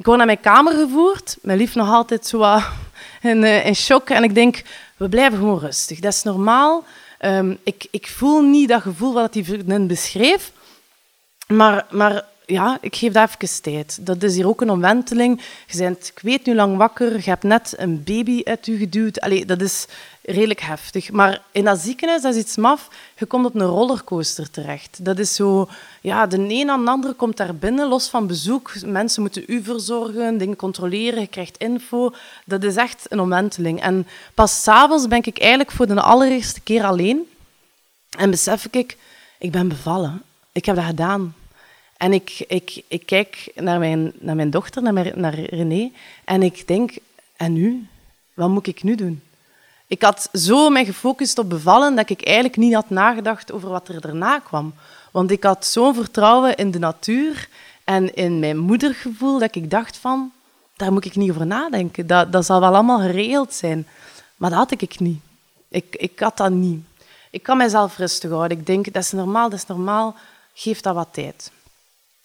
Ik 0.00 0.06
word 0.06 0.18
naar 0.18 0.26
mijn 0.26 0.40
kamer 0.40 0.72
gevoerd, 0.72 1.36
mijn 1.42 1.58
lief 1.58 1.74
nog 1.74 1.88
altijd 1.88 2.26
zo 2.26 2.42
in, 3.30 3.42
uh, 3.42 3.66
in 3.66 3.74
shock. 3.74 4.10
En 4.10 4.22
ik 4.22 4.34
denk, 4.34 4.62
we 4.96 5.08
blijven 5.08 5.38
gewoon 5.38 5.58
rustig. 5.58 6.00
Dat 6.00 6.12
is 6.12 6.22
normaal. 6.22 6.84
Um, 7.20 7.58
ik, 7.62 7.86
ik 7.90 8.06
voel 8.06 8.40
niet 8.42 8.68
dat 8.68 8.82
gevoel 8.82 9.12
wat 9.12 9.36
vriendin 9.42 9.86
beschreef. 9.86 10.52
Maar, 11.46 11.86
maar 11.90 12.24
ja, 12.50 12.78
ik 12.80 12.96
geef 12.96 13.12
dat 13.12 13.30
even 13.30 13.62
tijd. 13.62 14.06
Dat 14.06 14.22
is 14.22 14.34
hier 14.34 14.48
ook 14.48 14.60
een 14.60 14.70
omwenteling. 14.70 15.40
Je 15.66 15.78
bent, 15.78 16.12
ik 16.14 16.22
weet 16.22 16.46
nu 16.46 16.54
lang 16.54 16.76
wakker, 16.76 17.16
je 17.16 17.30
hebt 17.30 17.42
net 17.42 17.74
een 17.76 18.02
baby 18.04 18.40
uit 18.44 18.66
je 18.66 18.76
geduwd. 18.76 19.20
Allee, 19.20 19.44
dat 19.44 19.60
is 19.60 19.86
redelijk 20.22 20.60
heftig. 20.60 21.10
Maar 21.10 21.42
in 21.52 21.64
dat 21.64 21.78
ziekenhuis, 21.78 22.22
dat 22.22 22.34
is 22.34 22.40
iets 22.40 22.56
maf, 22.56 22.88
je 23.16 23.26
komt 23.26 23.46
op 23.46 23.54
een 23.54 23.66
rollercoaster 23.66 24.50
terecht. 24.50 25.04
Dat 25.04 25.18
is 25.18 25.34
zo, 25.34 25.68
ja, 26.00 26.26
de 26.26 26.36
een 26.36 26.70
aan 26.70 26.84
de 26.84 26.90
andere 26.90 27.14
komt 27.14 27.36
daar 27.36 27.54
binnen, 27.54 27.88
los 27.88 28.08
van 28.08 28.26
bezoek. 28.26 28.72
Mensen 28.84 29.22
moeten 29.22 29.44
u 29.46 29.62
verzorgen, 29.62 30.38
dingen 30.38 30.56
controleren, 30.56 31.20
je 31.20 31.26
krijgt 31.26 31.56
info. 31.56 32.12
Dat 32.44 32.62
is 32.64 32.76
echt 32.76 33.06
een 33.08 33.20
omwenteling. 33.20 33.80
En 33.82 34.06
pas 34.34 34.62
s'avonds 34.62 35.08
ben 35.08 35.22
ik 35.24 35.38
eigenlijk 35.38 35.70
voor 35.70 35.86
de 35.86 36.00
allereerste 36.00 36.60
keer 36.60 36.84
alleen. 36.84 37.28
En 38.18 38.30
besef 38.30 38.68
ik, 38.70 38.96
ik 39.38 39.50
ben 39.50 39.68
bevallen. 39.68 40.22
Ik 40.52 40.64
heb 40.64 40.76
dat 40.76 40.84
gedaan. 40.84 41.34
En 42.00 42.12
ik, 42.12 42.44
ik, 42.48 42.82
ik 42.88 43.06
kijk 43.06 43.52
naar 43.54 43.78
mijn, 43.78 44.12
naar 44.18 44.36
mijn 44.36 44.50
dochter, 44.50 44.82
naar, 44.82 45.18
naar 45.18 45.34
René, 45.40 45.90
en 46.24 46.42
ik 46.42 46.68
denk, 46.68 46.92
en 47.36 47.52
nu? 47.52 47.86
Wat 48.34 48.48
moet 48.48 48.66
ik 48.66 48.82
nu 48.82 48.94
doen? 48.94 49.22
Ik 49.86 50.02
had 50.02 50.28
zo 50.32 50.70
mij 50.70 50.84
gefocust 50.84 51.38
op 51.38 51.48
bevallen 51.48 51.96
dat 51.96 52.10
ik 52.10 52.22
eigenlijk 52.22 52.56
niet 52.56 52.74
had 52.74 52.90
nagedacht 52.90 53.52
over 53.52 53.68
wat 53.68 53.88
er 53.88 54.00
daarna 54.00 54.38
kwam. 54.38 54.74
Want 55.10 55.30
ik 55.30 55.42
had 55.42 55.66
zo'n 55.66 55.94
vertrouwen 55.94 56.56
in 56.56 56.70
de 56.70 56.78
natuur 56.78 57.48
en 57.84 58.14
in 58.14 58.38
mijn 58.38 58.58
moedergevoel 58.58 59.38
dat 59.38 59.54
ik 59.54 59.70
dacht 59.70 59.96
van, 59.96 60.32
daar 60.76 60.92
moet 60.92 61.04
ik 61.04 61.16
niet 61.16 61.30
over 61.30 61.46
nadenken. 61.46 62.06
Dat, 62.06 62.32
dat 62.32 62.46
zal 62.46 62.60
wel 62.60 62.74
allemaal 62.74 63.00
geregeld 63.00 63.54
zijn. 63.54 63.86
Maar 64.36 64.50
dat 64.50 64.58
had 64.58 64.80
ik 64.80 65.00
niet. 65.00 65.20
Ik, 65.68 65.96
ik 65.96 66.20
had 66.20 66.36
dat 66.36 66.50
niet. 66.50 66.84
Ik 67.30 67.42
kan 67.42 67.56
mijzelf 67.56 67.96
rustig 67.96 68.30
houden. 68.30 68.58
Ik 68.58 68.66
denk, 68.66 68.92
dat 68.92 69.02
is 69.02 69.12
normaal, 69.12 69.50
dat 69.50 69.58
is 69.58 69.66
normaal. 69.66 70.16
Geef 70.54 70.80
dat 70.80 70.94
wat 70.94 71.08
tijd. 71.10 71.50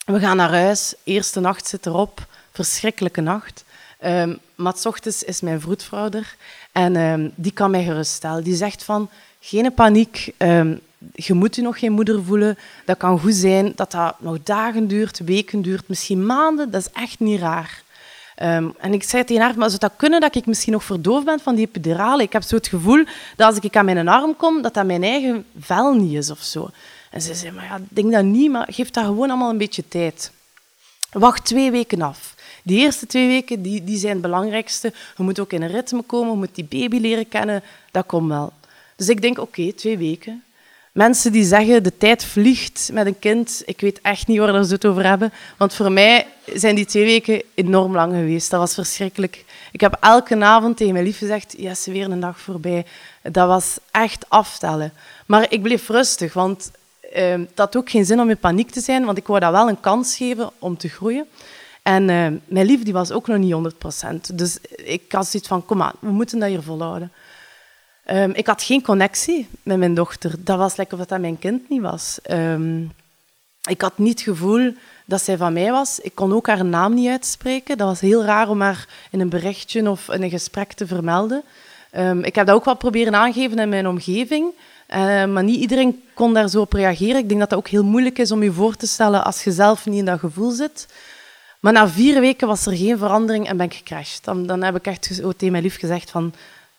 We 0.06 0.20
gaan 0.20 0.38
naar 0.38 0.54
huis. 0.54 0.94
Eerste 1.04 1.40
nacht 1.40 1.68
zit 1.68 1.86
erop. 1.86 2.26
Verschrikkelijke 2.52 3.22
nacht. 3.22 3.64
Um, 4.06 4.40
maar 4.56 4.74
s 4.78 4.86
ochtends 4.86 5.24
is 5.24 5.42
mijn 5.42 5.62
vroedvrouw 5.62 6.10
er. 6.10 6.36
En 6.72 6.96
um, 6.96 7.32
die 7.36 7.52
kan 7.52 7.72
mij 7.72 7.84
geruststellen. 7.84 8.44
Die 8.44 8.56
zegt 8.56 8.84
van, 8.84 9.10
geen 9.40 9.74
paniek. 9.74 10.34
Um, 10.38 10.80
je 11.14 11.34
moet 11.34 11.56
je 11.56 11.62
nog 11.62 11.80
geen 11.80 11.92
moeder 11.92 12.24
voelen. 12.24 12.58
Dat 12.86 12.98
kan 12.98 13.20
goed 13.20 13.34
zijn 13.34 13.74
dat 13.76 13.92
dat 13.92 14.16
nog 14.20 14.38
dagen 14.44 14.88
duurt, 14.88 15.20
weken 15.20 15.62
duurt, 15.62 15.88
misschien 15.88 16.26
maanden. 16.26 16.72
Dat 16.72 16.82
is 16.82 17.02
echt 17.02 17.20
niet 17.20 17.40
raar. 17.40 17.84
En 18.36 18.94
ik 18.94 19.04
zei 19.04 19.24
tegen 19.24 19.44
haar, 19.44 19.58
maar 19.58 19.70
zou 19.70 19.80
dat 19.80 19.94
kunnen 19.96 20.22
dat 20.22 20.36
ik 20.36 20.46
misschien 20.46 20.74
nog 20.74 20.84
verdoofd 20.84 21.26
ben 21.26 21.40
van 21.40 21.56
die 21.56 21.66
epidurale? 21.66 22.24
Ik 22.24 22.34
heb 22.34 22.44
zo 22.44 22.56
het 22.56 22.68
gevoel 22.68 23.04
dat 23.36 23.48
als 23.48 23.60
ik 23.60 23.78
aan 23.78 23.86
mijn 23.86 24.08
arm 24.08 24.36
kom, 24.36 24.62
dat 24.62 24.74
dat 24.74 24.86
mijn 24.86 25.04
eigen 25.04 25.46
vel 25.60 25.94
niet 25.94 26.14
is 26.14 26.30
of 26.30 26.42
zo. 26.42 26.70
En 27.16 27.22
ze 27.22 27.34
zei, 27.34 27.52
maar 27.52 27.64
ja, 27.64 27.80
denk 27.90 28.12
dat 28.12 28.24
niet, 28.24 28.52
maar 28.52 28.68
geef 28.72 28.92
dat 28.92 29.06
gewoon 29.06 29.30
allemaal 29.30 29.50
een 29.50 29.58
beetje 29.58 29.88
tijd. 29.88 30.32
Wacht 31.12 31.46
twee 31.46 31.72
weken 31.72 32.02
af. 32.02 32.36
Die 32.64 32.80
eerste 32.80 33.08
twee 33.08 33.28
weken 33.28 33.62
die, 33.62 33.84
die 33.84 33.98
zijn 33.98 34.14
het 34.14 34.22
belangrijkste. 34.22 34.94
Je 35.18 35.24
moet 35.24 35.40
ook 35.40 35.52
in 35.52 35.62
een 35.62 35.72
ritme 35.72 36.02
komen, 36.02 36.32
je 36.32 36.38
moet 36.38 36.56
die 36.56 36.64
baby 36.64 36.98
leren 36.98 37.28
kennen. 37.28 37.64
Dat 37.92 38.06
komt 38.06 38.28
wel. 38.30 38.54
Dus 38.96 39.10
ik 39.10 39.22
denk, 39.22 39.40
oké, 39.40 39.74
twee 39.74 39.98
weken. 39.98 40.44
Mensen 40.92 41.32
die 41.32 41.44
zeggen, 41.44 41.84
de 41.84 41.98
tijd 41.98 42.26
vliegt 42.26 42.90
met 42.94 43.06
een 43.06 43.20
kind, 43.20 43.64
ik 43.66 43.82
weet 43.82 44.00
echt 44.02 44.28
niet 44.28 44.38
waar 44.38 44.64
ze 44.64 44.74
het 44.74 44.86
over 44.86 45.06
hebben. 45.06 45.34
Want 45.58 45.74
voor 45.74 45.92
mij 45.92 46.28
zijn 46.54 46.76
die 46.76 46.86
twee 46.86 47.06
weken 47.06 47.42
enorm 47.54 47.94
lang 47.94 48.14
geweest. 48.14 48.50
Dat 48.50 48.60
was 48.60 48.74
verschrikkelijk. 48.74 49.46
Ik 49.72 49.82
heb 49.82 49.98
elke 50.00 50.44
avond 50.44 50.78
tegen 50.78 50.94
mijn 50.94 51.06
lief 51.06 51.18
gezegd, 51.18 51.56
yes, 51.58 51.86
weer 51.86 52.12
een 52.12 52.20
dag 52.20 52.40
voorbij. 52.40 52.86
Dat 53.22 53.48
was 53.48 53.78
echt 53.92 54.26
aftellen. 54.28 54.94
Maar 55.26 55.46
ik 55.52 55.62
bleef 55.62 55.90
rustig, 55.90 56.34
want 56.34 56.72
uh, 57.16 57.38
dat 57.38 57.58
had 57.58 57.76
ook 57.76 57.90
geen 57.90 58.06
zin 58.06 58.20
om 58.20 58.30
in 58.30 58.38
paniek 58.38 58.72
te 58.72 58.82
zijn, 58.82 59.06
want 59.06 59.18
ik 59.18 59.28
wou 59.28 59.40
dat 59.40 59.52
wel 59.52 59.70
een 59.70 59.80
kans 59.80 60.16
geven 60.16 60.50
om 60.60 60.78
te 60.78 60.90
groeien. 60.90 61.26
En 61.82 62.02
uh, 62.02 62.28
mijn 62.46 62.66
lief 62.66 62.84
die 62.84 62.94
was 62.94 63.12
ook 63.12 63.28
nog 63.28 63.38
niet 63.38 63.74
100%. 64.32 64.36
Dus 64.36 64.58
ik 64.76 65.12
had 65.12 65.28
zoiets 65.28 65.50
van, 65.50 65.66
kom 65.66 65.82
aan, 65.82 65.94
we 66.00 66.12
moeten 66.12 66.40
dat 66.40 66.50
hier 66.50 66.62
volhouden. 66.62 67.12
Um, 68.12 68.32
ik 68.34 68.48
had 68.48 68.64
geen 68.64 68.82
connectie 68.82 69.48
met 69.64 69.78
mijn 69.78 69.94
dochter. 69.94 70.34
Dat 70.40 70.58
was 70.58 70.76
lekker 70.76 71.00
of 71.00 71.06
dat 71.06 71.20
mijn 71.20 71.40
kind 71.40 71.70
niet 71.70 71.82
was. 71.82 72.20
Ik 73.70 73.82
had 73.82 73.98
niet 73.98 74.20
het 74.20 74.22
gevoel 74.22 74.74
dat 75.06 75.22
zij 75.22 75.38
van 75.38 75.54
mij 75.54 75.72
was. 75.72 76.00
Ik 76.00 76.16
kon 76.16 76.34
ook 76.34 76.48
haar 76.48 76.66
naam 76.66 76.94
niet 76.94 77.10
uitspreken. 77.10 77.78
Dat 77.78 77.88
was 77.88 78.00
heel 78.00 78.24
raar 78.24 78.50
om 78.50 78.62
haar 78.62 78.88
in 79.12 79.20
een 79.20 79.30
berichtje 79.30 79.90
of 79.90 80.10
in 80.10 80.24
een 80.24 80.30
gesprek 80.30 80.74
te 80.74 80.88
vermelden. 80.88 81.44
Ik 82.22 82.36
heb 82.36 82.46
dat 82.46 82.56
ook 82.56 82.66
wel 82.66 82.76
proberen 82.76 83.16
aangeven 83.16 83.60
in 83.60 83.70
mijn 83.70 83.88
omgeving. 83.88 84.54
Uh, 84.90 85.26
maar 85.26 85.44
niet 85.44 85.60
iedereen 85.60 86.04
kon 86.14 86.34
daar 86.34 86.50
zo 86.50 86.62
op 86.62 86.74
reageren. 86.74 87.18
Ik 87.18 87.28
denk 87.28 87.40
dat 87.40 87.50
dat 87.50 87.60
ook 87.60 87.68
heel 87.68 87.84
moeilijk 87.84 88.18
is 88.18 88.32
om 88.32 88.44
je 88.44 88.52
voor 88.52 88.76
te 88.76 88.88
stellen 88.88 89.24
als 89.24 89.44
je 89.44 89.52
zelf 89.52 89.86
niet 89.86 89.98
in 89.98 90.06
dat 90.06 90.20
gevoel 90.20 90.52
zit. 90.52 90.88
Maar 91.60 91.74
na 91.74 91.90
vier 91.90 92.20
weken 92.20 92.48
was 92.48 92.66
er 92.66 92.78
geen 92.78 92.98
verandering 92.98 93.48
en 93.48 93.58
ben 93.58 93.66
ik 93.66 93.74
gecrashed. 93.74 94.24
Dan, 94.24 94.48
dan 94.48 94.64
heb 94.64 94.76
ik 94.76 94.88
echt 94.88 95.02
tegen 95.38 95.52
mijn 95.52 95.64
lief 95.64 95.80
gezegd 95.80 96.12
van 96.12 96.34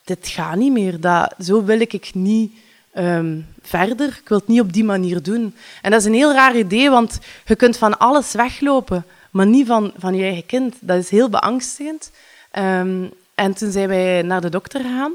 dit 0.04 0.28
gaat 0.28 0.56
niet 0.56 0.72
meer. 0.72 1.00
Dat, 1.00 1.34
zo 1.38 1.64
wil 1.64 1.80
ik 1.80 2.14
niet 2.14 2.52
um, 2.98 3.46
verder. 3.62 4.08
Ik 4.08 4.28
wil 4.28 4.38
het 4.38 4.48
niet 4.48 4.60
op 4.60 4.72
die 4.72 4.84
manier 4.84 5.22
doen. 5.22 5.54
En 5.82 5.90
dat 5.90 6.00
is 6.00 6.06
een 6.06 6.14
heel 6.14 6.32
raar 6.32 6.56
idee, 6.56 6.90
want 6.90 7.18
je 7.44 7.56
kunt 7.56 7.76
van 7.76 7.98
alles 7.98 8.32
weglopen, 8.32 9.04
maar 9.30 9.46
niet 9.46 9.66
van, 9.66 9.92
van 9.96 10.14
je 10.14 10.22
eigen 10.22 10.46
kind. 10.46 10.75
Dat 10.80 10.98
is 10.98 11.10
heel 11.10 11.28
beangstigend. 11.28 12.10
Um, 12.58 13.10
en 13.34 13.54
toen 13.54 13.72
zijn 13.72 13.88
wij 13.88 14.22
naar 14.22 14.40
de 14.40 14.48
dokter 14.48 14.80
gegaan. 14.80 15.12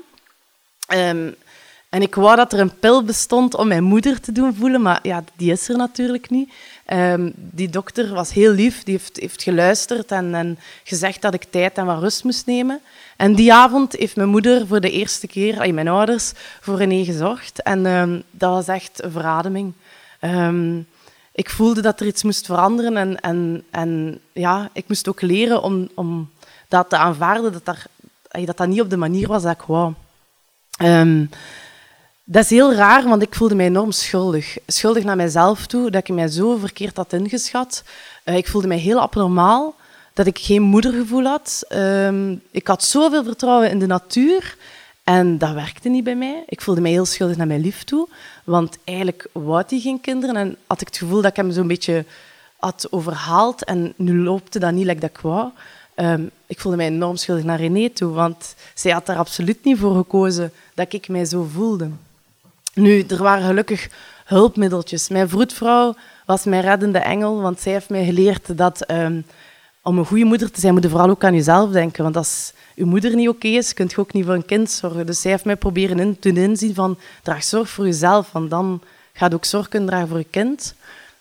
Um, 0.94 1.36
en 1.92 2.02
ik 2.02 2.16
wou 2.16 2.36
dat 2.36 2.54
er 2.54 2.60
een 2.60 2.80
pil 2.80 3.04
bestond 3.04 3.56
om 3.56 3.68
mijn 3.68 3.84
moeder 3.84 4.20
te 4.20 4.32
doen 4.32 4.56
voelen, 4.56 4.82
maar 4.82 5.00
ja, 5.04 5.24
die 5.36 5.52
is 5.52 5.70
er 5.70 5.78
natuurlijk 5.78 6.30
niet. 6.30 6.54
Um, 6.94 7.34
die 7.36 7.70
dokter 7.70 8.14
was 8.14 8.34
heel 8.34 8.52
lief, 8.52 8.84
die 8.84 8.98
heeft, 8.98 9.18
heeft 9.20 9.44
geluisterd 9.44 10.12
en, 10.12 10.36
en, 10.36 10.60
gezegd 10.84 11.22
dat 11.22 11.34
ik 11.34 11.44
tijd 11.44 11.78
en 11.78 11.86
wat 11.86 12.00
rust 12.00 12.24
moest 12.24 12.46
nemen. 12.46 12.80
En 13.18 13.36
die 13.36 13.54
avond 13.54 13.94
heeft 13.94 14.16
mijn 14.16 14.30
moeder 14.30 14.68
voor 14.68 14.82
de 14.82 14.92
eerste 14.92 15.28
keer, 15.28 15.74
mijn 15.74 15.88
ouders, 15.88 16.32
voor 16.62 16.78
René 16.78 17.04
gezorgd. 17.04 17.62
En 17.62 17.86
um, 17.86 18.24
dat 18.32 18.52
was 18.52 18.68
echt 18.68 19.04
een 19.04 19.12
verademing. 19.12 19.74
Um, 20.22 20.88
ik 21.32 21.50
voelde 21.50 21.82
dat 21.82 22.00
er 22.00 22.06
iets 22.06 22.24
moest 22.24 22.46
veranderen 22.46 22.98
en, 22.98 23.20
en, 23.20 23.64
en 23.70 24.20
ja, 24.34 24.70
ik 24.74 24.88
moest 24.88 25.08
ook 25.08 25.22
leren 25.22 25.64
om, 25.64 25.90
om 25.94 26.30
dat 26.68 26.90
te 26.90 26.98
aanvaarden, 26.98 27.52
dat, 27.52 27.66
dat 28.46 28.58
dat 28.58 28.68
niet 28.68 28.82
op 28.82 28.90
de 28.90 28.98
manier 28.98 29.28
was 29.28 29.44
dat 29.44 29.54
ik 29.54 29.62
wou. 29.62 29.94
Dat 32.32 32.44
is 32.44 32.50
heel 32.50 32.74
raar, 32.74 33.04
want 33.04 33.22
ik 33.22 33.36
voelde 33.36 33.56
mij 33.56 33.66
enorm 33.66 33.92
schuldig. 33.92 34.58
Schuldig 34.68 35.04
naar 35.04 35.16
mijzelf 35.16 35.66
toe, 35.66 35.92
dat 35.92 36.08
ik 36.08 36.16
mij 36.16 36.28
zo 36.28 36.58
verkeerd 36.58 36.98
had 36.98 37.14
ingeschat. 37.14 37.84
Uh, 38.26 38.36
ik 38.36 38.48
voelde 38.48 38.68
mij 38.68 38.78
heel 38.78 39.00
abnormaal, 39.00 39.76
dat 40.14 40.26
ik 40.26 40.38
geen 40.40 40.62
moedergevoel 40.62 41.24
had. 41.24 41.64
Uh, 41.70 42.30
ik 42.52 42.68
had 42.68 42.84
zoveel 42.84 43.24
vertrouwen 43.24 43.70
in 43.70 43.80
de 43.80 43.86
natuur 43.86 44.58
en 45.04 45.38
dat 45.38 45.54
werkte 45.54 45.90
niet 45.90 46.04
bij 46.04 46.16
mij. 46.16 46.44
Ik 46.48 46.62
voelde 46.62 46.82
mij 46.82 46.92
heel 46.92 47.06
schuldig 47.06 47.38
naar 47.38 47.48
mijn 47.48 47.62
lief 47.62 47.84
toe, 47.84 48.08
want 48.44 48.78
eigenlijk 48.84 49.28
wou 49.32 49.64
hij 49.68 49.80
geen 49.80 50.02
kinderen 50.02 50.36
en 50.36 50.58
had 50.68 50.82
ik 50.82 50.88
het 50.88 50.98
gevoel 50.98 51.22
dat 51.22 51.32
ik 51.32 51.38
hem 51.38 51.52
zo'n 51.52 51.68
beetje 51.68 52.06
had 52.58 52.88
overhaald 52.90 53.64
en 53.64 53.94
nu 53.96 54.18
loopte 54.18 54.60
dat 54.60 54.72
niet 54.72 54.86
like 54.86 55.00
dat 55.00 55.10
ik 55.10 55.18
wou. 55.18 55.50
Um, 55.96 56.30
ik 56.46 56.60
voelde 56.60 56.78
mij 56.78 56.88
enorm 56.88 57.16
schuldig 57.16 57.44
naar 57.44 57.60
René 57.60 57.90
toe, 57.90 58.12
want 58.12 58.56
zij 58.74 58.92
had 58.92 59.10
er 59.10 59.18
absoluut 59.18 59.64
niet 59.64 59.78
voor 59.78 59.96
gekozen 59.96 60.52
dat 60.74 60.94
ik 60.94 61.08
mij 61.08 61.26
zo 61.26 61.48
voelde. 61.54 61.90
Nu, 62.74 63.04
er 63.08 63.24
waren 63.24 63.46
gelukkig 63.46 63.90
hulpmiddeltjes. 64.26 65.10
Mijn 65.10 65.30
vroedvrouw 65.30 65.96
was 66.26 66.44
mijn 66.44 66.62
reddende 66.62 67.00
engel, 67.00 67.42
want 67.42 67.60
zij 67.60 67.72
heeft 67.72 67.90
mij 67.90 68.06
geleerd 68.06 68.58
dat 68.58 68.92
um, 68.92 69.26
om 69.84 69.98
een 69.98 70.06
goede 70.06 70.26
moeder 70.26 70.52
te 70.52 70.60
zijn, 70.60 70.74
moet 70.74 70.84
je 70.84 70.90
vooral 70.90 71.10
ook 71.10 71.24
aan 71.24 71.34
jezelf 71.34 71.72
denken. 71.72 72.04
Want 72.04 72.18
als 72.18 72.54
je 72.76 72.86
moeder 72.86 73.16
niet 73.16 73.30
oké 73.30 73.48
is, 73.48 73.74
kun 73.74 73.86
je 73.90 73.98
ook 73.98 74.14
niet 74.14 74.26
voor 74.26 74.34
een 74.34 74.46
kind 74.46 74.70
zorgen. 74.70 75.06
Dus 75.06 75.22
zij 75.22 75.32
heeft 75.32 75.46
mij 75.46 75.56
proberen 75.56 76.00
in, 76.00 76.18
doen 76.20 76.38
inzien 76.38 76.74
van, 76.74 76.98
draag 77.24 77.44
zorg 77.44 77.70
voor 77.70 77.86
jezelf, 77.86 78.32
want 78.32 78.50
dan 78.50 78.82
gaat 79.14 79.30
je 79.30 79.36
ook 79.36 79.46
zorg 79.46 79.68
kunnen 79.68 79.90
dragen 79.90 80.08
voor 80.08 80.18
je 80.18 80.28
kind. 80.30 80.76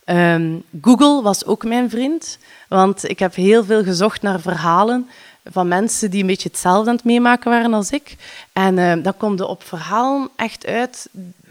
Um, 0.04 0.62
Google 0.80 1.22
was 1.22 1.44
ook 1.44 1.64
mijn 1.64 1.90
vriend, 1.90 2.38
want 2.68 3.08
ik 3.08 3.18
heb 3.18 3.34
heel 3.34 3.64
veel 3.64 3.82
gezocht 3.82 4.22
naar 4.22 4.40
verhalen 4.40 5.08
van 5.44 5.68
mensen 5.68 6.10
die 6.10 6.20
een 6.20 6.26
beetje 6.26 6.48
hetzelfde 6.48 6.90
aan 6.90 6.96
het 6.96 7.04
meemaken 7.04 7.50
waren 7.50 7.74
als 7.74 7.90
ik. 7.90 8.16
En 8.52 8.76
uh, 8.76 8.92
dan 9.02 9.16
komt 9.16 9.40
op 9.40 9.62
verhalen 9.62 10.28
echt 10.36 10.66
uit 10.66 11.08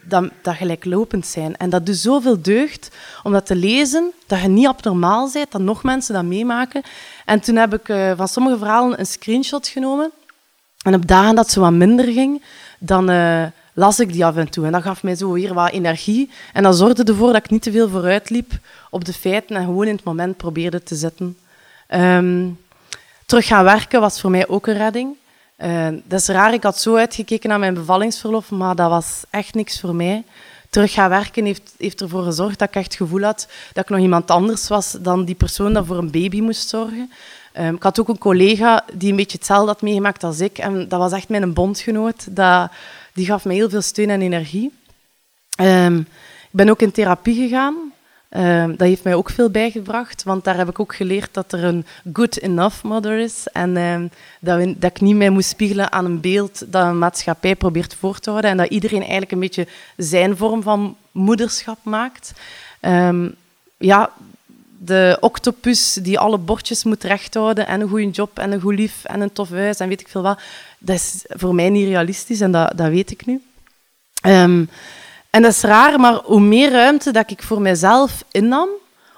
dat, 0.09 0.29
dat 0.41 0.55
gelijklopend 0.55 1.25
zijn. 1.25 1.57
En 1.57 1.69
dat 1.69 1.85
doet 1.85 1.97
zoveel 1.97 2.41
deugd 2.41 2.89
om 3.23 3.31
dat 3.31 3.45
te 3.45 3.55
lezen, 3.55 4.11
dat 4.27 4.41
je 4.41 4.47
niet 4.47 4.67
abnormaal 4.67 5.29
bent, 5.33 5.51
dat 5.51 5.61
nog 5.61 5.83
mensen 5.83 6.13
dat 6.13 6.23
meemaken. 6.23 6.81
En 7.25 7.39
toen 7.39 7.55
heb 7.55 7.73
ik 7.73 7.89
uh, 7.89 8.11
van 8.15 8.27
sommige 8.27 8.57
verhalen 8.57 8.99
een 8.99 9.05
screenshot 9.05 9.67
genomen. 9.67 10.11
En 10.79 10.93
op 10.93 11.07
dagen 11.07 11.35
dat 11.35 11.49
zo 11.49 11.61
wat 11.61 11.71
minder 11.71 12.05
ging, 12.05 12.43
dan 12.79 13.09
uh, 13.09 13.43
las 13.73 13.99
ik 13.99 14.13
die 14.13 14.25
af 14.25 14.35
en 14.35 14.49
toe. 14.49 14.65
En 14.65 14.71
dat 14.71 14.81
gaf 14.81 15.03
mij 15.03 15.15
zo 15.15 15.31
weer 15.31 15.53
wat 15.53 15.71
energie. 15.71 16.29
En 16.53 16.63
dat 16.63 16.77
zorgde 16.77 17.03
ervoor 17.03 17.33
dat 17.33 17.43
ik 17.43 17.49
niet 17.49 17.61
te 17.61 17.71
veel 17.71 17.89
vooruit 17.89 18.29
liep 18.29 18.51
op 18.89 19.05
de 19.05 19.13
feiten 19.13 19.55
en 19.55 19.65
gewoon 19.65 19.87
in 19.87 19.95
het 19.95 20.03
moment 20.03 20.37
probeerde 20.37 20.83
te 20.83 20.95
zitten. 20.95 21.37
Um, 21.95 22.59
terug 23.25 23.45
gaan 23.45 23.63
werken 23.63 24.01
was 24.01 24.21
voor 24.21 24.29
mij 24.29 24.47
ook 24.47 24.67
een 24.67 24.77
redding. 24.77 25.15
Uh, 25.63 25.87
dat 26.03 26.19
is 26.19 26.27
raar, 26.27 26.53
ik 26.53 26.63
had 26.63 26.79
zo 26.79 26.95
uitgekeken 26.95 27.49
naar 27.49 27.59
mijn 27.59 27.73
bevallingsverlof, 27.73 28.49
maar 28.49 28.75
dat 28.75 28.89
was 28.89 29.21
echt 29.29 29.53
niks 29.53 29.79
voor 29.79 29.95
mij. 29.95 30.23
Terug 30.69 30.91
gaan 30.91 31.09
werken 31.09 31.45
heeft, 31.45 31.73
heeft 31.77 32.01
ervoor 32.01 32.23
gezorgd 32.23 32.59
dat 32.59 32.67
ik 32.67 32.75
echt 32.75 32.85
het 32.85 32.95
gevoel 32.95 33.21
had 33.21 33.47
dat 33.73 33.83
ik 33.83 33.89
nog 33.89 33.99
iemand 33.99 34.31
anders 34.31 34.67
was 34.67 34.91
dan 34.91 35.25
die 35.25 35.35
persoon 35.35 35.73
dat 35.73 35.85
voor 35.85 35.97
een 35.97 36.11
baby 36.11 36.41
moest 36.41 36.69
zorgen. 36.69 37.11
Um, 37.57 37.75
ik 37.75 37.83
had 37.83 37.99
ook 37.99 38.07
een 38.07 38.17
collega 38.17 38.85
die 38.93 39.09
een 39.09 39.15
beetje 39.15 39.37
hetzelfde 39.37 39.67
had 39.67 39.81
meegemaakt 39.81 40.23
als 40.23 40.39
ik. 40.39 40.57
En 40.57 40.87
dat 40.87 40.99
was 40.99 41.11
echt 41.11 41.29
mijn 41.29 41.53
bondgenoot. 41.53 42.35
Dat, 42.35 42.71
die 43.13 43.25
gaf 43.25 43.45
me 43.45 43.53
heel 43.53 43.69
veel 43.69 43.81
steun 43.81 44.09
en 44.09 44.21
energie. 44.21 44.71
Um, 45.61 45.99
ik 46.41 46.49
ben 46.51 46.69
ook 46.69 46.81
in 46.81 46.91
therapie 46.91 47.35
gegaan. 47.35 47.88
Uh, 48.29 48.65
dat 48.67 48.87
heeft 48.87 49.03
mij 49.03 49.15
ook 49.15 49.29
veel 49.29 49.49
bijgebracht, 49.49 50.23
want 50.23 50.43
daar 50.43 50.57
heb 50.57 50.69
ik 50.69 50.79
ook 50.79 50.95
geleerd 50.95 51.33
dat 51.33 51.51
er 51.51 51.63
een 51.63 51.85
good 52.13 52.37
enough 52.37 52.83
mother 52.83 53.19
is. 53.19 53.47
En 53.53 53.75
uh, 53.75 54.01
dat, 54.39 54.81
dat, 54.81 54.91
ik 54.91 55.01
niet 55.01 55.15
mij 55.15 55.29
moest 55.29 55.49
spiegelen 55.49 55.91
aan 55.91 56.05
een 56.05 56.21
beeld 56.21 56.71
dat 56.71 56.85
een 56.85 56.97
maatschappij 56.97 57.55
probeert 57.55 57.95
voor 57.95 58.19
te 58.19 58.29
houden. 58.29 58.51
En 58.51 58.57
dat 58.57 58.69
iedereen 58.69 59.01
eigenlijk 59.01 59.31
een 59.31 59.39
beetje 59.39 59.67
zijn 59.97 60.37
vorm 60.37 60.61
van 60.61 60.95
moederschap 61.11 61.77
maakt. 61.83 62.33
Um, 62.81 63.35
ja, 63.77 64.11
de 64.77 65.17
octopus 65.19 65.93
die 65.93 66.19
alle 66.19 66.37
bordjes 66.37 66.83
moet 66.83 67.03
rechthouden 67.03 67.67
en 67.67 67.81
een 67.81 67.89
goede 67.89 68.09
job 68.09 68.39
en 68.39 68.51
een 68.51 68.61
goed 68.61 68.75
lief 68.75 69.03
en 69.03 69.21
een 69.21 69.33
tof 69.33 69.49
huis 69.49 69.79
en 69.79 69.87
weet 69.87 70.01
ik 70.01 70.07
veel 70.07 70.21
wat. 70.21 70.41
Dat 70.79 70.95
is 70.95 71.23
voor 71.27 71.55
mij 71.55 71.69
niet 71.69 71.87
realistisch 71.87 72.41
en 72.41 72.51
dat, 72.51 72.77
dat 72.77 72.89
weet 72.89 73.11
ik 73.11 73.25
nu. 73.25 73.41
En 75.29 75.41
dat 75.41 75.51
is 75.51 75.61
raar, 75.61 75.99
maar 75.99 76.21
hoe 76.23 76.39
meer 76.39 76.71
ruimte 76.71 77.11
dat 77.11 77.31
ik 77.31 77.43
voor 77.43 77.61
mezelf 77.61 78.23
innam, 78.31 78.69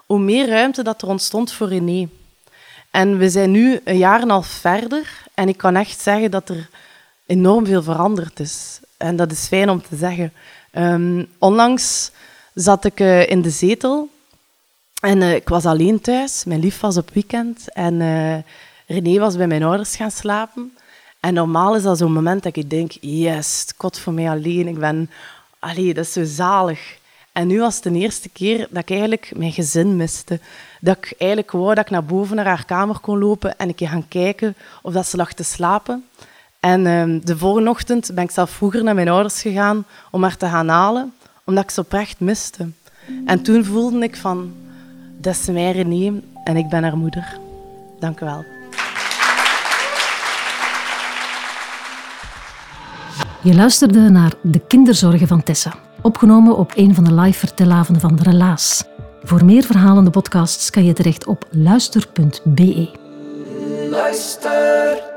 hoe 0.05 0.19
meer 0.19 0.47
ruimte 0.47 0.83
dat 0.83 1.01
er 1.01 1.07
ontstond 1.07 1.51
voor 1.51 1.67
René. 1.67 2.09
En 2.91 3.17
we 3.17 3.29
zijn 3.29 3.51
nu 3.51 3.79
een 3.83 3.97
jaar 3.97 4.21
en 4.21 4.29
half 4.29 4.47
verder 4.47 5.23
en 5.33 5.47
ik 5.47 5.57
kan 5.57 5.75
echt 5.75 6.01
zeggen 6.01 6.31
dat 6.31 6.49
er 6.49 6.69
enorm 7.25 7.65
veel 7.65 7.83
veranderd 7.83 8.39
is. 8.39 8.79
En 8.97 9.15
dat 9.15 9.31
is 9.31 9.47
fijn 9.47 9.69
om 9.69 9.81
te 9.81 9.95
zeggen. 9.95 10.33
Um, 10.73 11.27
onlangs 11.37 12.11
zat 12.53 12.85
ik 12.85 12.99
uh, 12.99 13.29
in 13.29 13.41
de 13.41 13.49
zetel 13.49 14.09
en 15.01 15.17
uh, 15.17 15.35
ik 15.35 15.49
was 15.49 15.65
alleen 15.65 16.01
thuis. 16.01 16.43
Mijn 16.43 16.59
lief 16.59 16.79
was 16.79 16.97
op 16.97 17.09
weekend 17.13 17.73
en 17.73 17.99
uh, 17.99 18.37
René 18.87 19.19
was 19.19 19.35
bij 19.35 19.47
mijn 19.47 19.63
ouders 19.63 19.95
gaan 19.95 20.11
slapen. 20.11 20.77
En 21.19 21.33
normaal 21.33 21.75
is 21.75 21.83
dat 21.83 21.97
zo'n 21.97 22.13
moment 22.13 22.43
dat 22.43 22.55
ik 22.55 22.69
denk, 22.69 22.91
yes, 22.99 23.65
het 23.77 23.99
voor 23.99 24.13
mij 24.13 24.29
alleen. 24.29 24.67
Ik 24.67 24.79
ben 24.79 25.09
allee, 25.61 25.93
dat 25.93 26.05
is 26.05 26.13
zo 26.13 26.23
zalig. 26.23 26.99
En 27.31 27.47
nu 27.47 27.59
was 27.59 27.75
het 27.75 27.83
de 27.83 27.99
eerste 27.99 28.29
keer 28.29 28.67
dat 28.69 28.81
ik 28.81 28.89
eigenlijk 28.89 29.31
mijn 29.35 29.51
gezin 29.51 29.95
miste. 29.95 30.39
Dat 30.81 30.97
ik 30.97 31.13
eigenlijk 31.17 31.51
wou 31.51 31.75
dat 31.75 31.85
ik 31.85 31.91
naar 31.91 32.05
boven 32.05 32.35
naar 32.35 32.45
haar 32.45 32.65
kamer 32.65 32.99
kon 32.99 33.19
lopen 33.19 33.57
en 33.57 33.67
een 33.67 33.75
keer 33.75 33.87
gaan 33.87 34.07
kijken 34.07 34.55
of 34.81 34.93
dat 34.93 35.07
ze 35.07 35.17
lag 35.17 35.33
te 35.33 35.43
slapen. 35.43 36.05
En 36.59 36.85
uh, 36.85 37.19
de 37.23 37.37
volgende 37.37 37.69
ochtend 37.69 38.11
ben 38.13 38.23
ik 38.23 38.31
zelf 38.31 38.49
vroeger 38.49 38.83
naar 38.83 38.95
mijn 38.95 39.09
ouders 39.09 39.41
gegaan 39.41 39.85
om 40.11 40.23
haar 40.23 40.37
te 40.37 40.47
gaan 40.47 40.67
halen, 40.67 41.13
omdat 41.43 41.63
ik 41.63 41.69
ze 41.69 41.79
oprecht 41.81 42.19
miste. 42.19 42.69
En 43.25 43.41
toen 43.41 43.65
voelde 43.65 44.03
ik 44.03 44.15
van, 44.15 44.53
dat 45.17 45.35
is 45.35 45.45
mij 45.45 45.71
René 45.71 46.21
en 46.43 46.57
ik 46.57 46.69
ben 46.69 46.83
haar 46.83 46.97
moeder. 46.97 47.39
Dank 47.99 48.19
u 48.19 48.25
wel. 48.25 48.60
Je 53.43 53.55
luisterde 53.55 54.09
naar 54.09 54.33
De 54.41 54.59
Kinderzorgen 54.67 55.27
van 55.27 55.43
Tessa, 55.43 55.73
opgenomen 56.01 56.57
op 56.57 56.71
een 56.75 56.95
van 56.95 57.03
de 57.03 57.13
live 57.13 57.39
vertelavonden 57.39 58.01
van 58.01 58.19
Relaas. 58.21 58.83
Voor 59.23 59.45
meer 59.45 59.63
verhalende 59.63 60.09
podcasts 60.09 60.69
kan 60.69 60.85
je 60.85 60.93
terecht 60.93 61.25
op 61.25 61.45
luister.be. 61.49 62.89
Luister. 63.89 65.10